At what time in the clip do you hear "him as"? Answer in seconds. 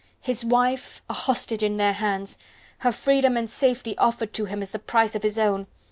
4.45-4.71